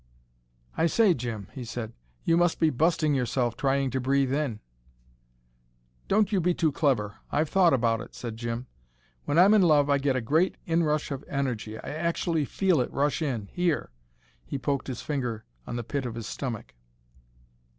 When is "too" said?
6.55-6.71